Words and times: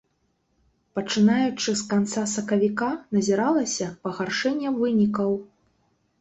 Пачынаючы 0.99 1.75
з 1.81 1.85
канца 1.91 2.23
сакавіка 2.31 2.89
назіралася 3.17 3.91
пагаршэнне 4.07 4.73
вынікаў. 4.81 5.29